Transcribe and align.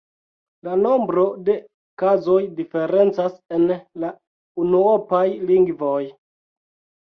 La 0.67 0.71
nombro 0.85 1.25
de 1.49 1.57
kazoj 2.03 2.39
diferencas 2.61 3.37
en 3.59 3.69
la 3.75 4.11
unuopaj 4.67 5.23
lingvoj. 5.53 6.03